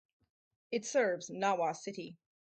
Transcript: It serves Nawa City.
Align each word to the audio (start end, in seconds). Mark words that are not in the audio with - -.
It 0.71 0.83
serves 0.83 1.29
Nawa 1.29 1.75
City. 1.75 2.17